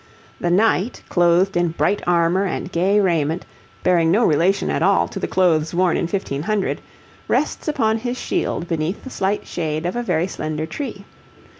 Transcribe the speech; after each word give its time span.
The 0.39 0.49
Knight, 0.49 1.03
clothed 1.09 1.55
in 1.55 1.67
bright 1.77 2.01
armour 2.07 2.43
and 2.45 2.71
gay 2.71 2.99
raiment, 2.99 3.45
bearing 3.83 4.09
no 4.09 4.25
relation 4.25 4.71
at 4.71 4.81
all 4.81 5.07
to 5.07 5.19
the 5.19 5.27
clothes 5.27 5.75
worn 5.75 5.95
in 5.95 6.07
1500, 6.07 6.81
rests 7.27 7.67
upon 7.67 7.99
his 7.99 8.17
shield 8.17 8.67
beneath 8.67 9.03
the 9.03 9.11
slight 9.11 9.45
shade 9.45 9.85
of 9.85 9.95
a 9.95 10.01
very 10.01 10.25
slender 10.25 10.65
tree. 10.65 11.05